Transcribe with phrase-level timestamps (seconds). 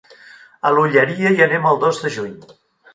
[0.69, 2.37] A l'Olleria hi anem el dos de juny.